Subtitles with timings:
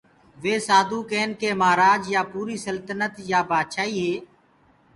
[0.43, 4.11] ۔وي سآڌوٚ ڪين ڪي مهآرآج يآ پوٚريٚ سلتنت يآ بآڇآئيٚ هي